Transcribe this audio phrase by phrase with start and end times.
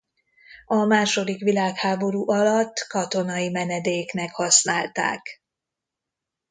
[0.65, 5.41] A második világháború alatt katonai menedéknek használták.